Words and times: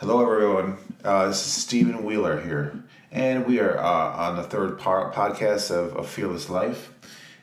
Hello, 0.00 0.22
everyone. 0.22 0.78
Uh, 1.04 1.26
this 1.26 1.46
is 1.46 1.52
Stephen 1.52 2.04
Wheeler 2.04 2.40
here, 2.40 2.82
and 3.12 3.44
we 3.44 3.60
are 3.60 3.76
uh, 3.76 4.16
on 4.16 4.36
the 4.36 4.42
third 4.42 4.78
part 4.78 5.12
podcast 5.12 5.70
of 5.70 5.94
A 5.94 6.02
Fearless 6.02 6.48
Life. 6.48 6.90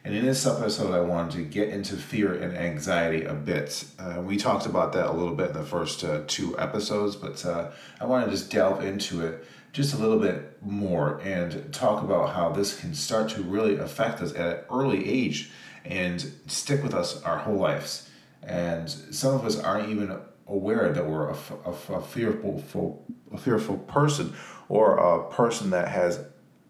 And 0.04 0.16
in 0.16 0.26
this 0.26 0.44
episode, 0.48 0.92
I 0.92 1.02
wanted 1.02 1.34
to 1.34 1.44
get 1.44 1.70
into 1.70 1.96
fear 1.96 2.34
and 2.34 2.58
anxiety 2.58 3.26
a 3.26 3.36
bit. 3.36 3.86
Uh, 4.00 4.24
we 4.24 4.38
talked 4.38 4.66
about 4.66 4.92
that 4.94 5.06
a 5.06 5.12
little 5.12 5.36
bit 5.36 5.50
in 5.50 5.54
the 5.54 5.62
first 5.62 6.04
uh, 6.04 6.24
two 6.26 6.58
episodes, 6.58 7.16
but 7.16 7.46
uh, 7.46 7.70
I 8.02 8.06
want 8.06 8.26
to 8.26 8.32
just 8.32 8.50
delve 8.50 8.84
into 8.84 9.24
it 9.24 9.46
just 9.72 9.94
a 9.94 9.98
little 9.98 10.18
bit 10.18 10.58
more 10.64 11.22
and 11.24 11.72
talk 11.72 12.02
about 12.02 12.34
how 12.34 12.50
this 12.50 12.80
can 12.80 12.96
start 12.96 13.30
to 13.30 13.44
really 13.44 13.78
affect 13.78 14.20
us 14.20 14.34
at 14.34 14.40
an 14.48 14.60
early 14.72 15.08
age 15.08 15.52
and 15.86 16.26
stick 16.48 16.82
with 16.82 16.96
us 16.96 17.22
our 17.22 17.38
whole 17.38 17.58
lives. 17.58 18.10
And 18.42 18.90
some 18.90 19.36
of 19.36 19.46
us 19.46 19.60
aren't 19.60 19.90
even 19.90 20.20
aware 20.48 20.92
that 20.92 21.06
we're 21.08 21.30
a, 21.30 21.38
a, 21.66 21.94
a 21.96 22.02
fearful, 22.02 23.06
a 23.32 23.38
fearful 23.38 23.78
person 23.80 24.34
or 24.70 24.98
a 24.98 25.30
person 25.32 25.70
that 25.72 25.88
has 25.90 26.20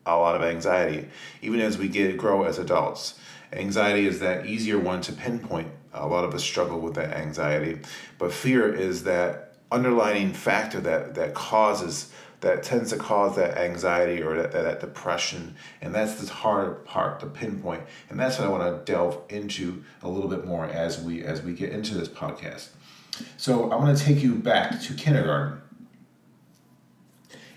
a 0.05 0.17
lot 0.17 0.35
of 0.35 0.41
anxiety, 0.41 1.07
even 1.41 1.59
as 1.59 1.77
we 1.77 1.87
get 1.87 2.17
grow 2.17 2.43
as 2.43 2.57
adults. 2.57 3.19
Anxiety 3.53 4.07
is 4.07 4.19
that 4.19 4.45
easier 4.45 4.79
one 4.79 5.01
to 5.01 5.13
pinpoint. 5.13 5.69
A 5.93 6.07
lot 6.07 6.23
of 6.23 6.33
us 6.33 6.43
struggle 6.43 6.79
with 6.79 6.95
that 6.95 7.13
anxiety, 7.13 7.79
but 8.17 8.31
fear 8.31 8.73
is 8.73 9.03
that 9.03 9.55
underlying 9.71 10.31
factor 10.31 10.79
that 10.79 11.15
that 11.15 11.33
causes 11.33 12.11
that 12.39 12.61
tends 12.61 12.91
to 12.91 12.97
cause 12.97 13.35
that 13.35 13.57
anxiety 13.57 14.21
or 14.21 14.35
that, 14.35 14.51
that, 14.51 14.63
that 14.63 14.79
depression 14.79 15.55
and 15.81 15.93
that's 15.93 16.15
the 16.15 16.31
hard 16.31 16.85
part 16.85 17.19
to 17.19 17.25
pinpoint 17.25 17.83
and 18.09 18.19
that's 18.19 18.39
what 18.39 18.47
i 18.47 18.49
want 18.51 18.63
to 18.63 18.91
delve 18.91 19.21
into 19.29 19.83
a 20.03 20.07
little 20.07 20.29
bit 20.29 20.45
more 20.45 20.65
as 20.65 21.01
we 21.01 21.23
as 21.23 21.41
we 21.41 21.51
get 21.51 21.71
into 21.71 21.95
this 21.95 22.07
podcast 22.07 22.69
so 23.37 23.71
I'm 23.71 23.81
going 23.81 23.95
to 23.95 24.03
take 24.03 24.21
you 24.23 24.35
back 24.35 24.81
to 24.81 24.93
kindergarten. 24.93 25.61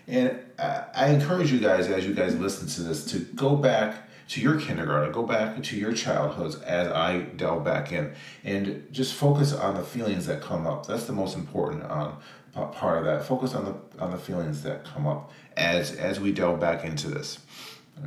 And 0.07 0.41
I 0.59 1.11
encourage 1.11 1.53
you 1.53 1.61
guys, 1.61 1.89
as 1.89 2.05
you 2.05 2.15
guys 2.15 2.37
listen 2.37 2.67
to 2.69 2.83
this, 2.83 3.05
to 3.07 3.21
go 3.21 3.57
back 3.57 4.09
to 4.29 4.41
your 4.41 4.61
kindergarten, 4.61 5.13
go 5.13 5.23
back 5.23 5.63
to 5.63 5.77
your 5.77 5.93
childhoods 5.93 6.57
as 6.57 6.89
I 6.89 7.21
delve 7.21 7.65
back 7.65 7.93
in, 7.93 8.13
and 8.45 8.87
just 8.93 9.15
focus 9.15 9.53
on 9.53 9.75
the 9.75 9.83
feelings 9.83 10.27
that 10.27 10.41
come 10.41 10.67
up. 10.67 10.87
That's 10.87 11.07
the 11.07 11.13
most 11.13 11.37
important 11.37 11.85
um, 11.91 12.19
part 12.53 12.99
of 12.99 13.05
that. 13.05 13.25
Focus 13.25 13.55
on 13.55 13.65
the 13.65 14.03
on 14.03 14.11
the 14.11 14.19
feelings 14.19 14.63
that 14.63 14.85
come 14.85 15.07
up 15.07 15.33
as 15.57 15.93
as 15.93 16.21
we 16.21 16.33
delve 16.33 16.61
back 16.61 16.85
into 16.85 17.09
this, 17.09 17.39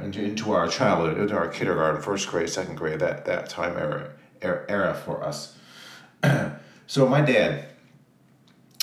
into, 0.02 0.22
into 0.22 0.52
our 0.52 0.68
childhood, 0.68 1.18
into 1.18 1.36
our 1.36 1.48
kindergarten, 1.48 2.02
first 2.02 2.28
grade, 2.28 2.50
second 2.50 2.76
grade, 2.76 3.00
that 3.00 3.26
that 3.26 3.50
time 3.50 3.78
era 3.78 4.12
era, 4.42 4.66
era 4.70 4.94
for 4.94 5.24
us. 5.24 5.58
So 6.88 7.08
my 7.08 7.22
dad, 7.22 7.66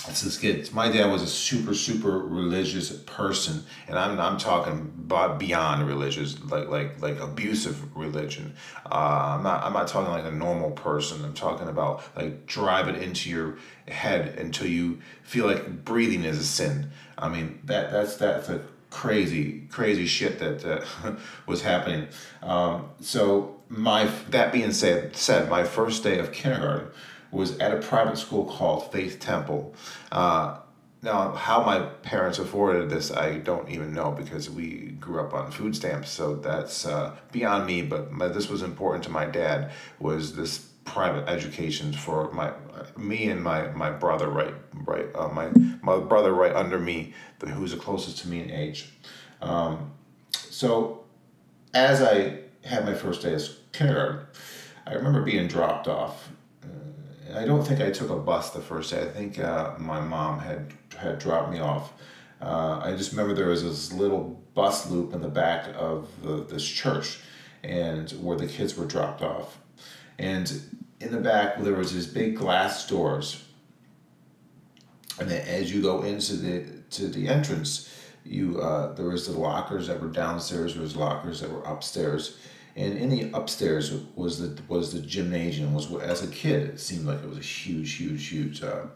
this 0.09 0.25
is 0.25 0.39
good. 0.39 0.73
My 0.73 0.91
dad 0.91 1.11
was 1.11 1.23
a 1.23 1.27
super, 1.27 1.75
super 1.75 2.19
religious 2.19 2.91
person, 2.91 3.65
and 3.87 3.99
I'm 3.99 4.19
I'm 4.19 4.39
talking 4.39 4.93
beyond 5.07 5.87
religious, 5.87 6.43
like 6.45 6.69
like 6.69 7.01
like 7.03 7.19
abusive 7.21 7.97
religion. 7.97 8.55
Uh, 8.91 9.37
I'm 9.37 9.43
not 9.43 9.63
I'm 9.63 9.73
not 9.73 9.89
talking 9.89 10.11
like 10.11 10.25
a 10.25 10.35
normal 10.35 10.71
person. 10.71 11.25
I'm 11.25 11.35
talking 11.35 11.69
about 11.69 12.03
like 12.17 12.47
drive 12.47 12.89
it 12.89 13.03
into 13.03 13.29
your 13.29 13.59
head 13.89 14.39
until 14.39 14.67
you 14.67 15.01
feel 15.23 15.47
like 15.47 15.85
breathing 15.85 16.25
is 16.25 16.39
a 16.39 16.45
sin. 16.45 16.91
I 17.19 17.29
mean 17.29 17.61
that 17.65 17.93
that's 17.93 18.17
that's 18.17 18.49
a 18.49 18.63
crazy 18.89 19.67
crazy 19.71 20.07
shit 20.07 20.39
that 20.39 20.65
uh, 20.65 21.15
was 21.47 21.63
happening. 21.63 22.09
Um, 22.43 22.89
so 23.01 23.61
my 23.69 24.11
that 24.31 24.53
being 24.53 24.73
said, 24.73 25.15
said 25.15 25.51
my 25.51 25.65
first 25.65 26.03
day 26.03 26.19
of 26.19 26.33
kindergarten 26.33 26.89
was 27.31 27.59
at 27.59 27.73
a 27.73 27.79
private 27.79 28.19
school 28.19 28.45
called 28.45 28.91
Faith 28.93 29.21
Temple. 29.21 29.75
Uh, 30.11 30.59
now, 31.03 31.33
how 31.33 31.65
my 31.65 31.81
parents 31.81 32.39
afforded 32.39 32.91
this, 32.91 33.11
I 33.11 33.39
don't 33.39 33.71
even 33.71 33.95
know 33.95 34.11
because 34.11 34.51
we 34.51 34.97
grew 35.01 35.21
up 35.21 35.33
on 35.33 35.51
food 35.51 35.75
stamps, 35.75 36.11
so 36.11 36.37
that's 36.37 36.85
uh, 36.85 37.17
beyond 37.33 37.67
me. 37.67 37.81
But 37.81 38.13
my, 38.13 38.29
this 38.29 38.51
was 38.51 38.63
important 38.63 39.05
to 39.05 39.11
my 39.11 39.25
dad. 39.25 39.73
Was 39.99 40.37
this 40.37 40.59
private 40.85 41.29
education 41.29 41.93
for 41.93 42.31
my 42.33 42.53
me 42.97 43.29
and 43.29 43.43
my 43.43 43.69
my 43.69 43.91
brother 43.91 44.29
right 44.29 44.55
right 44.85 45.07
uh, 45.15 45.29
my 45.29 45.51
my 45.83 45.99
brother 45.99 46.33
right 46.35 46.55
under 46.55 46.79
me, 46.79 47.15
who's 47.47 47.71
the 47.71 47.79
closest 47.79 48.19
to 48.19 48.29
me 48.29 48.43
in 48.43 48.51
age. 48.51 48.93
Um, 49.41 49.93
so, 50.33 51.05
as 51.73 52.03
I 52.03 52.41
had 52.63 52.85
my 52.85 52.93
first 52.93 53.23
day 53.23 53.33
of 53.33 53.43
kindergarten, 53.73 54.27
I 54.87 54.93
remember 54.93 55.23
being 55.23 55.47
dropped 55.47 55.89
off 55.89 56.29
I 57.35 57.45
don't 57.45 57.67
think 57.67 57.81
I 57.81 57.91
took 57.91 58.11
a 58.11 58.17
bus 58.17 58.51
the 58.51 58.61
first 58.61 58.91
day. 58.91 59.03
I 59.03 59.09
think 59.09 59.39
uh, 59.39 59.75
my 59.79 60.01
mom 60.01 60.39
had 60.39 60.73
had 60.97 61.19
dropped 61.19 61.51
me 61.51 61.61
off. 61.61 61.93
Uh, 62.41 62.81
I 62.83 62.95
just 62.97 63.13
remember 63.13 63.35
there 63.35 63.49
was 63.49 63.63
this 63.63 63.93
little 63.93 64.43
bus 64.55 64.91
loop 64.91 65.13
in 65.13 65.21
the 65.21 65.29
back 65.29 65.69
of 65.77 66.09
the, 66.23 66.45
this 66.45 66.67
church, 66.67 67.19
and 67.63 68.11
where 68.13 68.37
the 68.37 68.47
kids 68.47 68.77
were 68.77 68.87
dropped 68.87 69.23
off, 69.23 69.59
and 70.19 70.61
in 71.01 71.13
the 71.13 71.21
back 71.21 71.61
there 71.63 71.75
was 71.75 71.93
these 71.93 72.07
big 72.07 72.37
glass 72.37 72.89
doors. 72.89 73.45
And 75.19 75.31
then 75.31 75.47
as 75.47 75.73
you 75.73 75.83
go 75.83 76.03
into 76.03 76.35
the 76.37 76.65
to 76.91 77.09
the 77.09 77.29
entrance, 77.29 77.95
you 78.25 78.61
uh, 78.61 78.95
there 78.95 79.07
was 79.07 79.27
the 79.27 79.39
lockers 79.39 79.87
that 79.87 80.01
were 80.01 80.09
downstairs. 80.09 80.75
There 80.75 80.83
was 80.83 80.97
lockers 80.97 81.41
that 81.41 81.51
were 81.51 81.63
upstairs 81.63 82.39
and 82.81 82.99
in 82.99 83.11
the 83.11 83.31
upstairs 83.37 83.93
was 84.15 84.39
the 84.39 84.61
was 84.69 84.93
the 84.93 85.01
gymnasium. 85.01 85.75
Was 85.75 85.93
as 86.03 86.23
a 86.23 86.29
kid, 86.29 86.71
it 86.71 86.81
seemed 86.81 87.07
like 87.07 87.23
it 87.23 87.29
was 87.29 87.39
a 87.39 87.43
huge, 87.43 87.95
huge, 87.95 88.27
huge 88.27 88.63
uh, 88.63 88.87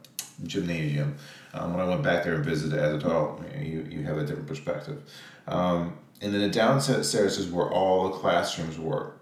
gymnasium. 0.44 1.16
Um, 1.52 1.72
when 1.74 1.80
I 1.80 1.88
went 1.88 2.02
back 2.02 2.24
there 2.24 2.34
and 2.34 2.44
visited 2.44 2.78
as 2.78 2.94
an 2.94 3.00
adult, 3.00 3.42
you 3.60 3.86
you 3.90 4.02
have 4.04 4.18
a 4.18 4.24
different 4.24 4.48
perspective. 4.48 5.02
Um, 5.46 5.98
and 6.20 6.32
then 6.32 6.40
the 6.40 6.48
downstairs 6.48 7.38
is 7.38 7.50
where 7.50 7.68
all 7.68 8.08
the 8.08 8.16
classrooms 8.16 8.78
were. 8.78 9.14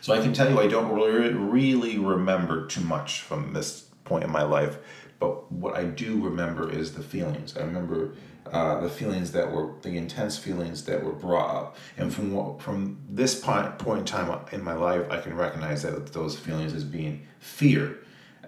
So 0.00 0.14
I 0.14 0.20
can 0.20 0.32
tell 0.32 0.48
you, 0.48 0.60
I 0.60 0.68
don't 0.68 0.92
really, 0.92 1.34
really 1.34 1.98
remember 1.98 2.66
too 2.66 2.80
much 2.80 3.20
from 3.20 3.52
this 3.52 3.88
point 4.04 4.24
in 4.24 4.30
my 4.30 4.42
life, 4.42 4.78
but 5.18 5.50
what 5.50 5.76
I 5.76 5.84
do 5.84 6.22
remember 6.22 6.70
is 6.70 6.94
the 6.94 7.02
feelings. 7.02 7.56
I 7.56 7.62
remember 7.62 8.14
uh, 8.52 8.80
the 8.80 8.88
feelings 8.88 9.32
that 9.32 9.52
were 9.52 9.74
the 9.82 9.96
intense 9.96 10.38
feelings 10.38 10.84
that 10.84 11.02
were 11.04 11.12
brought 11.12 11.54
up 11.54 11.76
and 11.96 12.14
from 12.14 12.32
what, 12.32 12.62
from 12.62 12.98
this 13.08 13.38
point, 13.38 13.78
point 13.78 14.00
in 14.00 14.04
time 14.06 14.40
in 14.52 14.62
my 14.62 14.72
life 14.72 15.06
i 15.10 15.20
can 15.20 15.34
recognize 15.34 15.82
that 15.82 16.12
those 16.12 16.38
feelings 16.38 16.72
as 16.72 16.84
being 16.84 17.26
fear 17.40 17.98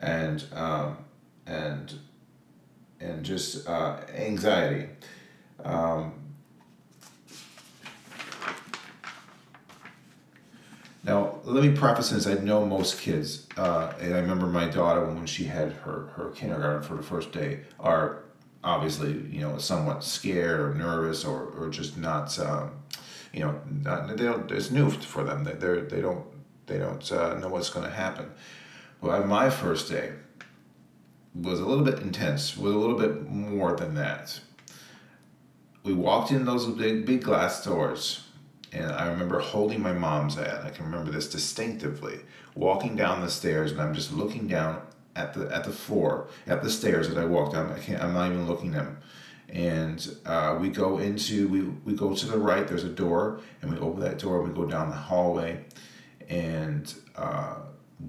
and 0.00 0.44
um, 0.54 0.97
and 1.47 1.98
and 3.00 3.25
just 3.25 3.69
uh, 3.69 4.00
anxiety 4.14 4.88
um, 5.64 6.14
Now, 11.03 11.38
let 11.44 11.65
me 11.65 11.75
preface 11.75 12.11
this. 12.11 12.27
I 12.27 12.34
know 12.34 12.66
most 12.66 13.00
kids, 13.00 13.47
uh, 13.56 13.93
and 14.00 14.15
I 14.15 14.19
remember 14.19 14.47
my 14.47 14.66
daughter 14.66 15.05
when 15.05 15.25
she 15.27 15.44
had 15.44 15.72
her, 15.72 16.11
her 16.15 16.31
kindergarten 16.34 16.83
for 16.83 16.94
the 16.94 17.03
first 17.03 17.33
day, 17.33 17.61
are 17.78 18.25
obviously, 18.62 19.12
you 19.31 19.41
know, 19.41 19.56
somewhat 19.56 20.05
scared 20.05 20.61
or 20.61 20.75
nervous 20.75 21.25
or, 21.25 21.47
or 21.56 21.71
just 21.71 21.97
not, 21.97 22.38
um, 22.38 22.72
you 23.33 23.41
know, 23.41 23.61
not, 23.83 24.15
they 24.15 24.25
don't, 24.25 24.50
it's 24.53 24.71
new 24.71 24.91
for 24.91 25.25
them. 25.25 25.44
They, 25.44 25.55
they're, 25.55 25.83
they 25.83 26.03
don't, 26.03 26.27
they 26.66 26.78
don't 26.78 27.11
uh, 27.11 27.38
know 27.38 27.49
what's 27.49 27.71
going 27.71 27.87
to 27.87 27.93
happen. 27.93 28.31
Well, 29.00 29.25
my 29.25 29.49
first 29.49 29.88
day 29.91 30.12
was 31.34 31.61
a 31.61 31.65
little 31.65 31.84
bit 31.84 32.00
intense, 32.00 32.59
was 32.59 32.75
a 32.75 32.78
little 32.78 32.99
bit 32.99 33.31
more 33.31 33.75
than 33.75 33.94
that. 33.94 34.38
We 35.82 35.94
walked 35.94 36.31
in 36.31 36.44
those 36.44 36.67
big, 36.67 37.06
big 37.06 37.22
glass 37.22 37.65
doors, 37.65 38.25
and 38.72 38.92
I 38.92 39.08
remember 39.08 39.41
holding 39.41 39.82
my 39.82 39.92
mom's 39.92 40.36
hand. 40.36 40.66
I 40.66 40.70
can 40.70 40.84
remember 40.84 41.10
this 41.10 41.28
distinctively. 41.28 42.20
Walking 42.54 42.97
down 42.97 43.20
the 43.20 43.31
stairs, 43.31 43.72
and 43.72 43.81
I'm 43.81 43.94
just 43.94 44.12
looking 44.12 44.47
down 44.47 44.82
at 45.16 45.34
the 45.34 45.53
at 45.54 45.64
the 45.64 45.72
floor 45.72 46.28
at 46.47 46.62
the 46.62 46.70
stairs 46.70 47.08
that 47.08 47.19
I 47.19 47.25
walked 47.25 47.54
down. 47.54 47.72
I 47.72 47.78
can't. 47.78 48.03
I'm 48.03 48.14
not 48.14 48.31
even 48.31 48.46
looking 48.46 48.75
at 48.75 48.84
them. 48.84 48.99
And 49.49 50.17
uh, 50.25 50.56
we 50.61 50.69
go 50.69 50.99
into 50.99 51.49
we 51.49 51.62
we 51.62 51.94
go 51.94 52.14
to 52.14 52.26
the 52.26 52.38
right. 52.38 52.67
There's 52.67 52.84
a 52.84 52.88
door, 52.88 53.40
and 53.62 53.72
we 53.72 53.78
open 53.78 54.00
that 54.00 54.19
door. 54.19 54.40
and 54.40 54.49
We 54.49 54.55
go 54.55 54.69
down 54.69 54.90
the 54.90 54.96
hallway, 54.96 55.64
and 56.28 56.93
uh, 57.17 57.56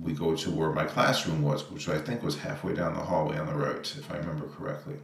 we 0.01 0.13
go 0.13 0.35
to 0.35 0.51
where 0.51 0.71
my 0.71 0.85
classroom 0.85 1.41
was, 1.41 1.69
which 1.71 1.89
I 1.89 1.97
think 1.97 2.21
was 2.21 2.37
halfway 2.37 2.73
down 2.73 2.93
the 2.93 3.01
hallway 3.01 3.37
on 3.37 3.47
the 3.47 3.55
right, 3.55 3.95
if 3.97 4.11
I 4.11 4.17
remember 4.17 4.47
correctly. 4.47 4.95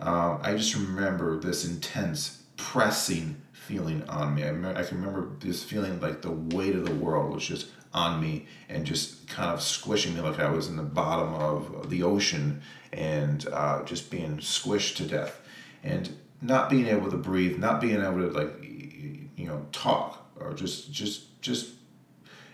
Um, 0.00 0.38
I 0.42 0.54
just 0.54 0.74
remember 0.74 1.38
this 1.38 1.64
intense 1.64 2.42
pressing 2.56 3.40
feeling 3.66 4.08
on 4.08 4.34
me. 4.34 4.44
I, 4.44 4.80
I 4.80 4.82
can 4.82 4.98
remember 4.98 5.30
this 5.40 5.62
feeling 5.62 6.00
like 6.00 6.22
the 6.22 6.30
weight 6.30 6.74
of 6.74 6.86
the 6.86 6.94
world 6.94 7.34
was 7.34 7.46
just 7.46 7.68
on 7.92 8.20
me 8.20 8.46
and 8.68 8.84
just 8.84 9.28
kind 9.28 9.50
of 9.50 9.62
squishing 9.62 10.14
me 10.14 10.20
like 10.20 10.40
I 10.40 10.50
was 10.50 10.68
in 10.68 10.76
the 10.76 10.82
bottom 10.82 11.34
of 11.34 11.88
the 11.90 12.02
ocean 12.02 12.60
and 12.92 13.46
uh, 13.52 13.84
just 13.84 14.10
being 14.10 14.38
squished 14.38 14.96
to 14.96 15.06
death 15.06 15.40
and 15.82 16.16
not 16.42 16.68
being 16.68 16.86
able 16.86 17.10
to 17.10 17.16
breathe, 17.16 17.58
not 17.58 17.80
being 17.80 18.02
able 18.02 18.18
to 18.18 18.30
like 18.30 18.62
you 18.62 19.46
know 19.46 19.66
talk 19.72 20.30
or 20.36 20.52
just 20.52 20.92
just 20.92 21.40
just 21.40 21.70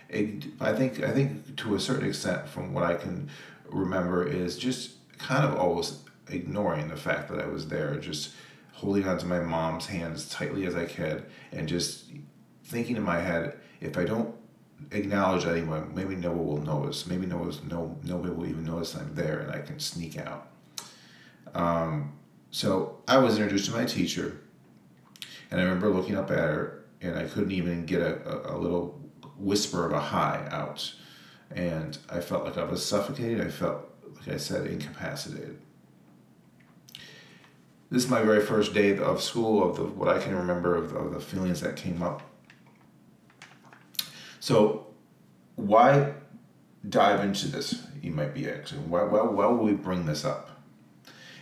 it, 0.09 0.45
I 0.59 0.73
think 0.73 1.01
I 1.03 1.11
think 1.11 1.55
to 1.57 1.75
a 1.75 1.79
certain 1.79 2.07
extent 2.07 2.47
from 2.47 2.73
what 2.73 2.83
I 2.83 2.95
can 2.95 3.29
remember 3.69 4.25
is 4.25 4.57
just 4.57 4.91
kind 5.17 5.45
of 5.45 5.57
always 5.57 5.99
ignoring 6.29 6.87
the 6.87 6.97
fact 6.97 7.29
that 7.29 7.39
I 7.39 7.47
was 7.47 7.67
there, 7.67 7.95
just 7.97 8.31
holding 8.81 9.07
onto 9.07 9.27
my 9.27 9.39
mom's 9.39 9.85
hands 9.85 10.27
tightly 10.27 10.65
as 10.65 10.75
I 10.75 10.85
could, 10.85 11.25
and 11.51 11.69
just 11.69 12.11
thinking 12.65 12.97
in 12.97 13.03
my 13.03 13.19
head, 13.19 13.53
if 13.79 13.95
I 13.95 14.05
don't 14.05 14.33
acknowledge 14.91 15.45
anyone, 15.45 15.93
maybe 15.93 16.15
no 16.15 16.31
one 16.31 16.47
will 16.47 16.57
notice. 16.57 17.05
Maybe 17.05 17.27
no, 17.27 17.37
one's, 17.37 17.63
no 17.63 17.95
nobody 18.03 18.33
will 18.33 18.47
even 18.47 18.65
notice 18.65 18.95
I'm 18.95 19.13
there, 19.13 19.39
and 19.39 19.51
I 19.51 19.59
can 19.59 19.79
sneak 19.79 20.17
out. 20.17 20.47
Um, 21.53 22.13
so 22.49 22.97
I 23.07 23.17
was 23.17 23.37
introduced 23.37 23.65
to 23.67 23.71
my 23.71 23.85
teacher, 23.85 24.41
and 25.51 25.61
I 25.61 25.63
remember 25.63 25.89
looking 25.89 26.15
up 26.15 26.31
at 26.31 26.39
her, 26.39 26.85
and 27.01 27.17
I 27.17 27.25
couldn't 27.25 27.51
even 27.51 27.85
get 27.85 28.01
a, 28.01 28.27
a, 28.27 28.55
a 28.55 28.57
little 28.57 28.99
whisper 29.37 29.85
of 29.85 29.91
a 29.91 29.99
hi 29.99 30.47
out. 30.49 30.93
And 31.53 31.97
I 32.09 32.19
felt 32.19 32.45
like 32.45 32.57
I 32.57 32.63
was 32.63 32.83
suffocated. 32.83 33.41
I 33.41 33.49
felt, 33.49 33.83
like 34.15 34.29
I 34.35 34.37
said, 34.37 34.65
incapacitated. 34.65 35.59
This 37.91 38.05
is 38.05 38.09
my 38.09 38.21
very 38.21 38.39
first 38.39 38.73
day 38.73 38.97
of 38.97 39.21
school, 39.21 39.69
of 39.69 39.75
the, 39.75 39.83
what 39.83 40.07
I 40.07 40.17
can 40.17 40.33
remember 40.33 40.75
of, 40.75 40.95
of 40.95 41.13
the 41.13 41.19
feelings 41.19 41.59
that 41.59 41.75
came 41.75 42.01
up. 42.01 42.21
So, 44.39 44.87
why 45.57 46.13
dive 46.87 47.19
into 47.19 47.49
this? 47.49 47.85
You 48.01 48.11
might 48.11 48.33
be 48.33 48.49
asking. 48.49 48.89
Why, 48.89 49.03
why, 49.03 49.23
why 49.23 49.45
will 49.47 49.65
we 49.65 49.73
bring 49.73 50.05
this 50.05 50.23
up? 50.23 50.51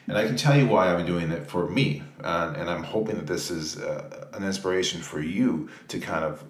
And 0.07 0.17
I 0.17 0.25
can 0.25 0.35
tell 0.35 0.57
you 0.57 0.65
why 0.65 0.91
I'm 0.91 1.05
doing 1.05 1.31
it 1.31 1.45
for 1.45 1.69
me. 1.69 2.01
And 2.17 2.67
I'm 2.67 2.83
hoping 2.83 3.17
that 3.17 3.27
this 3.27 3.51
is 3.51 3.77
uh, 3.77 4.27
an 4.33 4.43
inspiration 4.43 5.01
for 5.01 5.21
you 5.21 5.69
to 5.89 5.99
kind 5.99 6.25
of 6.25 6.43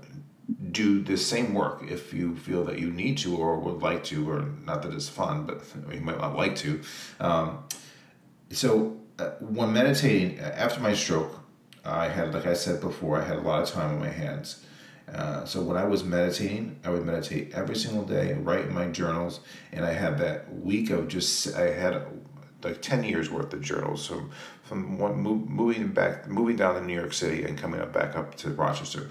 do 0.72 1.04
the 1.04 1.18
same 1.18 1.54
work 1.54 1.84
if 1.90 2.14
you 2.14 2.38
feel 2.38 2.64
that 2.64 2.80
you 2.80 2.90
need 2.90 3.18
to 3.20 3.36
or 3.36 3.60
would 3.60 3.82
like 3.82 4.06
to, 4.06 4.32
or 4.32 4.46
not 4.66 4.82
that 4.84 4.94
it's 4.94 5.10
fun, 5.10 5.44
but 5.44 5.62
you 5.94 6.00
might 6.00 6.20
not 6.20 6.38
like 6.38 6.56
to. 6.56 6.82
Um, 7.20 7.66
so, 8.50 8.96
uh, 9.20 9.32
when 9.40 9.74
meditating, 9.74 10.40
after 10.40 10.80
my 10.80 10.94
stroke, 10.94 11.40
I 11.86 12.08
had, 12.08 12.34
like 12.34 12.46
I 12.46 12.54
said 12.54 12.82
before, 12.82 13.22
I 13.22 13.26
had 13.26 13.38
a 13.38 13.42
lot 13.42 13.62
of 13.62 13.70
time 13.70 13.94
on 13.94 14.00
my 14.00 14.10
hands. 14.10 14.66
Uh, 15.14 15.44
so 15.46 15.62
when 15.62 15.78
I 15.78 15.86
was 15.86 16.04
meditating, 16.04 16.80
I 16.84 16.90
would 16.90 17.06
meditate 17.06 17.54
every 17.54 17.76
single 17.76 18.04
day, 18.04 18.34
write 18.34 18.66
in 18.66 18.74
my 18.74 18.88
journals, 18.88 19.40
and 19.72 19.84
I 19.84 19.94
had 19.94 20.20
that 20.20 20.54
week 20.54 20.92
of 20.92 21.08
just 21.08 21.56
I 21.56 21.72
had 21.72 22.04
like 22.64 22.82
10 22.82 23.04
years 23.04 23.30
worth 23.30 23.54
of 23.54 23.62
journals 23.62 24.04
so 24.04 24.30
from 24.64 24.98
one 24.98 25.16
moving 25.16 25.88
back 25.88 26.28
moving 26.28 26.56
down 26.58 26.76
to 26.76 26.82
new 26.82 26.94
york 26.94 27.14
city 27.14 27.46
and 27.46 27.58
coming 27.58 27.80
up 27.80 27.94
back 27.94 28.16
up 28.16 28.36
to 28.36 28.50
rochester 28.50 29.10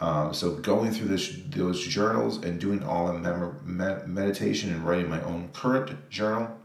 um, 0.00 0.32
so 0.32 0.54
going 0.54 0.90
through 0.90 1.08
this 1.08 1.36
those 1.50 1.86
journals 1.86 2.42
and 2.44 2.58
doing 2.58 2.82
all 2.82 3.08
the 3.08 3.18
mem- 3.18 3.60
med- 3.62 4.08
meditation 4.08 4.70
and 4.70 4.86
writing 4.86 5.08
my 5.08 5.20
own 5.22 5.50
current 5.52 6.08
journal 6.08 6.56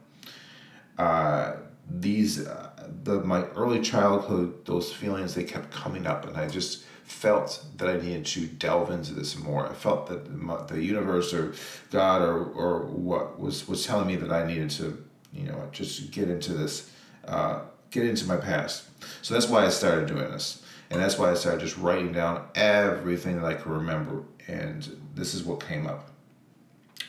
uh, 0.98 1.56
these 1.90 2.48
uh, 2.48 2.70
the 3.04 3.20
my 3.22 3.44
early 3.56 3.82
childhood 3.82 4.66
those 4.66 4.92
feelings 4.92 5.34
they 5.34 5.44
kept 5.44 5.72
coming 5.72 6.06
up 6.08 6.26
and 6.28 6.38
i 6.38 6.48
just 6.48 6.84
felt 7.04 7.66
that 7.78 7.90
i 7.90 7.98
needed 7.98 8.26
to 8.26 8.48
delve 8.48 8.90
into 8.90 9.14
this 9.14 9.38
more 9.38 9.68
i 9.68 9.74
felt 9.74 10.08
that 10.08 10.68
the 10.68 10.82
universe 10.82 11.34
or 11.34 11.54
god 11.92 12.22
or, 12.22 12.46
or 12.46 12.86
what 12.86 13.40
was 13.40 13.68
was 13.68 13.86
telling 13.86 14.08
me 14.08 14.16
that 14.16 14.32
i 14.32 14.46
needed 14.46 14.70
to 14.70 15.04
you 15.34 15.48
know, 15.48 15.68
just 15.72 16.12
get 16.12 16.30
into 16.30 16.54
this, 16.54 16.90
uh, 17.28 17.62
get 17.92 18.06
into 18.06 18.28
my 18.28 18.38
past. 18.38 18.86
So 19.22 19.34
that's 19.34 19.48
why 19.48 19.66
I 19.66 19.70
started 19.70 20.08
doing 20.08 20.32
this. 20.32 20.64
And 20.90 21.02
that's 21.02 21.18
why 21.18 21.32
I 21.32 21.34
started 21.34 21.62
just 21.62 21.78
writing 21.78 22.12
down 22.12 22.46
everything 22.54 23.42
that 23.42 23.46
I 23.46 23.56
could 23.56 23.72
remember. 23.72 24.24
And 24.48 25.02
this 25.16 25.34
is 25.34 25.44
what 25.44 25.66
came 25.66 25.88
up 25.88 26.10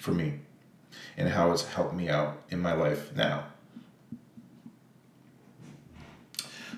for 0.00 0.12
me 0.12 0.35
and 1.17 1.29
how 1.29 1.53
it's 1.53 1.65
helped 1.65 1.94
me 1.94 2.09
out 2.09 2.43
in 2.50 2.61
my 2.61 2.73
life 2.73 3.15
now. 3.15 3.44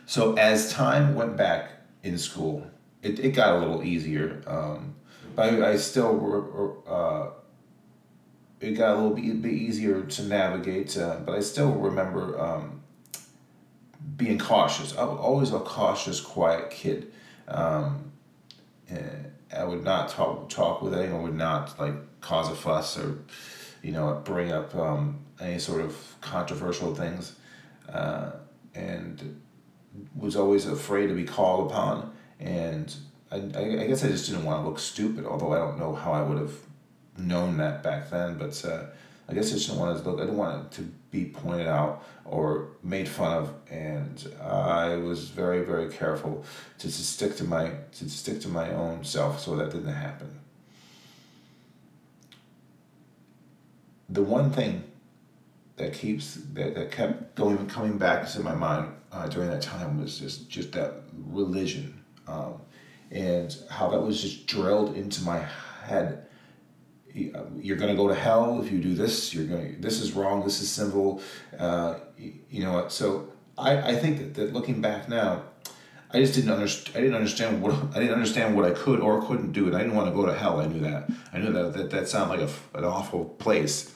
So 0.07 0.35
as 0.35 0.73
time 0.73 1.15
went 1.15 1.37
back 1.37 1.71
in 2.03 2.17
school, 2.17 2.67
it, 3.03 3.19
it 3.19 3.31
got 3.31 3.57
a 3.57 3.59
little 3.59 3.83
easier. 3.83 4.43
Um, 4.47 4.95
but 5.35 5.55
I, 5.55 5.73
I 5.73 5.77
still 5.77 6.83
uh, 6.89 7.31
it 8.61 8.73
got 8.73 8.93
a 8.93 8.95
little 8.95 9.11
bit, 9.11 9.43
bit 9.43 9.53
easier 9.53 10.03
to 10.03 10.23
navigate, 10.23 10.97
uh, 10.97 11.19
but 11.25 11.35
I 11.35 11.41
still 11.41 11.73
remember 11.73 12.41
um, 12.41 12.83
being 14.17 14.39
cautious. 14.39 14.97
I 14.97 15.05
was 15.05 15.19
always 15.19 15.53
a 15.53 15.59
cautious, 15.59 16.21
quiet 16.21 16.71
kid. 16.71 17.13
Um, 17.49 18.13
I 19.55 19.65
would 19.65 19.85
not 19.85 20.09
talk 20.09 20.49
talk 20.49 20.83
with 20.83 20.95
anyone. 20.95 21.23
Would 21.23 21.35
not 21.35 21.79
like 21.79 21.95
cause 22.21 22.51
a 22.51 22.55
fuss 22.55 22.99
or, 22.99 23.19
you 23.83 23.93
know, 23.93 24.21
bring 24.25 24.53
up 24.53 24.75
um, 24.75 25.19
any 25.41 25.59
sort 25.59 25.81
of 25.81 25.97
controversial 26.21 26.95
things, 26.95 27.37
uh, 27.89 28.33
and 28.75 29.41
was 30.15 30.37
always 30.37 30.67
afraid 30.67 31.09
to 31.09 31.15
be 31.15 31.25
called 31.25 31.71
upon. 31.71 32.13
And 32.41 32.95
I, 33.31 33.37
I 33.37 33.87
guess 33.87 34.05
I 34.05 34.09
just 34.09 34.27
didn't 34.27 34.45
want 34.45 34.63
to 34.63 34.69
look 34.69 34.79
stupid. 34.79 35.27
Although 35.27 35.53
I 35.53 35.59
don't 35.59 35.79
know 35.79 35.95
how 35.95 36.13
I 36.13 36.23
would 36.23 36.39
have 36.39 36.55
known 37.19 37.57
that 37.59 37.83
back 37.83 38.11
then, 38.11 38.39
but 38.39 38.65
uh, 38.65 38.85
I 39.29 39.35
guess 39.35 39.51
I 39.51 39.55
just 39.55 39.69
didn't 39.69 39.81
want 39.81 39.99
to 39.99 40.09
look. 40.09 40.21
I 40.21 40.25
didn't 40.25 40.39
want 40.39 40.73
to 40.73 40.83
be 41.11 41.25
pointed 41.27 41.67
out 41.67 42.05
or 42.25 42.69
made 42.83 43.09
fun 43.09 43.37
of, 43.37 43.55
and 43.71 44.33
I 44.43 44.97
was 44.97 45.31
very, 45.31 45.65
very 45.65 45.91
careful 45.91 46.45
to, 46.79 46.87
to 46.87 46.93
stick 46.93 47.37
to 47.37 47.45
my 47.45 47.73
to 47.93 48.09
stick 48.09 48.41
to 48.43 48.49
my 48.49 48.71
own 48.73 49.05
self, 49.05 49.41
so 49.41 49.57
that 49.57 49.71
didn't 49.73 49.93
happen. 49.93 50.41
The 54.09 54.23
one 54.23 54.53
thing 54.53 54.85
that 55.77 55.93
keeps 55.93 56.35
that, 56.55 56.75
that 56.75 56.91
kept 56.91 57.35
going 57.35 57.67
coming 57.67 57.99
back 57.99 58.29
to 58.29 58.41
my 58.41 58.55
mind 58.55 58.93
uh, 59.13 59.29
during 59.29 59.51
that 59.51 59.63
time 59.63 60.01
was 60.01 60.19
just 60.19 60.49
just 60.49 60.73
that 60.73 60.95
religion, 61.29 62.03
um, 62.27 62.55
and 63.11 63.57
how 63.71 63.89
that 63.91 64.01
was 64.01 64.21
just 64.21 64.47
drilled 64.47 64.97
into 64.97 65.23
my 65.23 65.39
head. 65.85 66.23
You're 67.15 67.79
going 67.79 67.91
to 67.91 67.97
go 67.97 68.09
to 68.09 68.15
hell 68.15 68.61
if 68.63 68.71
you 68.71 68.79
do 68.79 68.93
this 68.93 69.33
you're 69.33 69.47
going 69.47 69.81
this 69.81 70.03
is 70.03 70.13
wrong 70.13 70.45
this 70.45 70.61
is 70.61 70.69
sinful 70.71 71.23
uh, 71.59 71.95
you 72.19 72.63
know 72.63 72.75
what? 72.75 72.93
So 72.93 73.33
I, 73.57 73.93
I 73.93 73.95
think 73.95 74.19
that, 74.19 74.35
that 74.35 74.53
looking 74.53 74.83
back 74.83 75.09
now 75.09 75.45
I 76.11 76.21
just 76.21 76.35
didn't 76.35 76.51
understand 76.51 76.95
I 76.95 77.01
didn't 77.01 77.15
understand 77.15 77.63
what 77.63 77.73
I 77.95 78.01
didn't 78.01 78.13
understand 78.13 78.55
what 78.55 78.67
I 78.67 78.73
could 78.73 79.01
or 79.01 79.23
couldn't 79.23 79.53
do 79.53 79.67
and 79.67 79.75
I 79.75 79.79
didn't 79.79 79.95
want 79.95 80.09
to 80.09 80.15
go 80.15 80.27
to 80.27 80.35
hell 80.35 80.61
I 80.61 80.67
knew 80.67 80.81
that. 80.81 81.09
I 81.33 81.39
knew 81.39 81.53
that 81.53 81.73
that, 81.73 81.91
that 81.91 82.09
sounded 82.09 82.39
like 82.39 82.51
a, 82.51 82.79
an 82.79 82.85
awful 82.85 83.25
place 83.25 83.95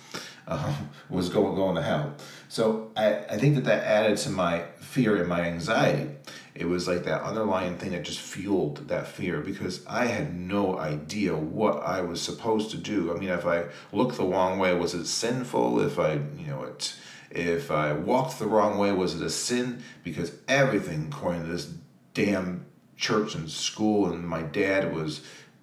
uh, 0.51 0.75
was 1.09 1.29
going 1.29 1.55
going 1.55 1.77
to 1.77 1.83
hell 1.83 2.15
so 2.49 2.91
I, 2.97 3.15
I 3.31 3.39
think 3.39 3.55
that 3.55 3.65
that 3.65 3.85
added 3.85 4.19
to 4.19 4.31
my 4.31 4.65
fear 4.79 5.17
and 5.17 5.29
my 5.29 5.43
anxiety 5.43 6.11
it 6.55 6.69
was 6.69 6.89
like 6.89 7.05
that 7.05 7.23
underlying 7.23 7.79
thing 7.79 7.93
that 7.93 8.03
just 8.03 8.21
fueled 8.21 8.89
that 8.89 9.07
fear 9.07 9.41
because 9.41 9.85
I 9.87 10.07
had 10.07 10.39
no 10.39 10.79
idea 10.79 11.35
what 11.35 11.83
I 11.83 12.01
was 12.01 12.21
supposed 12.21 12.71
to 12.73 12.77
do. 12.77 13.15
I 13.15 13.19
mean, 13.19 13.31
if 13.31 13.47
I 13.47 13.67
looked 13.93 14.17
the 14.17 14.25
wrong 14.25 14.59
way, 14.59 14.75
was 14.75 14.93
it 14.93 15.07
sinful? 15.07 15.81
If 15.81 15.99
I, 15.99 16.15
you 16.37 16.49
know, 16.49 16.65
it, 16.65 16.95
if 17.31 17.71
I 17.71 17.93
walked 17.93 18.39
the 18.39 18.47
wrong 18.47 18.79
way, 18.79 18.93
was 18.93 19.15
it 19.15 19.25
a 19.25 19.31
sin? 19.31 19.83
Because 20.03 20.33
everything, 20.49 21.09
according 21.13 21.45
to 21.45 21.49
this 21.49 21.73
damn 22.15 22.67
church 22.97 23.35
and 23.35 23.49
school 23.49 24.13
and 24.13 24.29
my 24.29 24.43
dad 24.43 24.95
was 24.95 25.23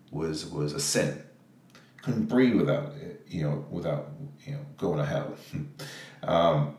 was 0.10 0.46
was 0.46 0.74
a 0.74 0.80
sin. 0.80 1.22
Couldn't 2.08 2.28
breathe 2.28 2.56
without 2.56 2.94
you 3.28 3.44
know 3.44 3.66
without 3.70 4.08
you 4.46 4.54
know 4.54 4.66
going 4.78 4.98
to 4.98 5.06
hell. 5.06 5.36
um, 6.24 6.78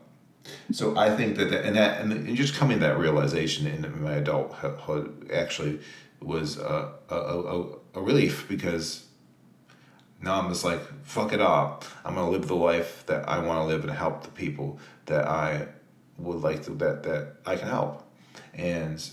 so 0.71 0.97
I 0.97 1.15
think 1.15 1.37
that, 1.37 1.51
that 1.51 1.65
and 1.65 1.75
that 1.75 2.01
and 2.01 2.35
just 2.35 2.55
coming 2.55 2.79
to 2.79 2.87
that 2.87 2.97
realization 2.97 3.67
in 3.67 4.01
my 4.01 4.13
adulthood 4.13 5.29
actually 5.31 5.81
was 6.19 6.57
a, 6.57 6.93
a, 7.09 7.15
a, 7.15 7.65
a 7.93 8.01
relief 8.01 8.47
because 8.49 9.05
now 10.19 10.41
I'm 10.41 10.49
just 10.49 10.65
like 10.65 10.81
fuck 11.03 11.31
it 11.31 11.41
up. 11.41 11.85
I'm 12.03 12.15
gonna 12.15 12.31
live 12.31 12.47
the 12.47 12.55
life 12.55 13.05
that 13.05 13.29
I 13.29 13.37
want 13.37 13.59
to 13.59 13.65
live 13.65 13.83
and 13.83 13.91
help 13.91 14.23
the 14.23 14.31
people 14.31 14.79
that 15.05 15.27
I 15.27 15.67
would 16.17 16.41
like 16.41 16.63
to 16.63 16.71
that 16.71 17.03
that 17.03 17.35
I 17.45 17.55
can 17.55 17.67
help, 17.67 18.03
and 18.55 19.07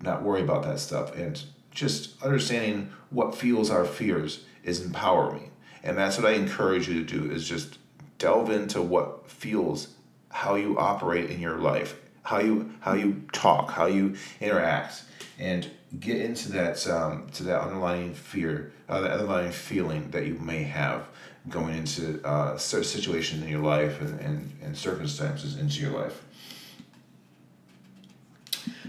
not 0.00 0.22
worry 0.22 0.40
about 0.40 0.62
that 0.62 0.80
stuff 0.80 1.14
and 1.14 1.42
just 1.70 2.20
understanding 2.22 2.90
what 3.10 3.34
fuels 3.34 3.70
our 3.70 3.84
fears 3.84 4.44
is 4.64 4.84
empower 4.84 5.32
me, 5.32 5.50
and 5.82 5.96
that's 5.96 6.18
what 6.18 6.26
I 6.26 6.34
encourage 6.34 6.88
you 6.88 7.04
to 7.04 7.18
do 7.18 7.30
is 7.30 7.48
just 7.48 7.78
delve 8.18 8.50
into 8.50 8.82
what 8.82 9.30
fuels 9.30 9.88
how 10.30 10.54
you 10.54 10.78
operate 10.78 11.30
in 11.30 11.40
your 11.40 11.58
life, 11.58 12.00
how 12.22 12.38
you 12.38 12.72
how 12.80 12.94
you 12.94 13.24
talk, 13.32 13.70
how 13.70 13.86
you 13.86 14.16
interact, 14.40 15.02
and 15.38 15.68
get 15.98 16.18
into 16.18 16.52
that 16.52 16.86
um, 16.88 17.26
to 17.34 17.42
that 17.44 17.60
underlying 17.60 18.14
fear, 18.14 18.72
uh, 18.88 19.00
that 19.00 19.10
underlying 19.10 19.50
feeling 19.50 20.10
that 20.10 20.26
you 20.26 20.34
may 20.34 20.62
have 20.62 21.08
going 21.48 21.76
into 21.76 22.24
uh, 22.24 22.56
situations 22.56 23.42
in 23.42 23.48
your 23.48 23.62
life 23.62 24.00
and, 24.00 24.20
and, 24.20 24.52
and 24.62 24.76
circumstances 24.76 25.56
into 25.56 25.80
your 25.80 25.90
life. 25.90 26.22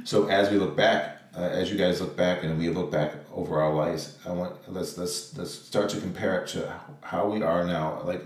So 0.03 0.27
as 0.27 0.49
we 0.49 0.57
look 0.57 0.75
back 0.75 1.20
uh, 1.35 1.41
as 1.41 1.71
you 1.71 1.77
guys 1.77 2.01
look 2.01 2.17
back 2.17 2.43
and 2.43 2.57
we 2.57 2.69
look 2.69 2.91
back 2.91 3.13
over 3.33 3.61
our 3.61 3.73
lives, 3.73 4.17
I 4.25 4.31
want 4.31 4.55
let's 4.71 4.97
let's 4.97 5.38
let's 5.38 5.51
start 5.51 5.89
to 5.91 6.01
compare 6.01 6.41
it 6.41 6.47
to 6.50 6.73
how 7.01 7.29
we 7.29 7.41
are 7.41 7.63
now. 7.65 8.01
Like, 8.03 8.21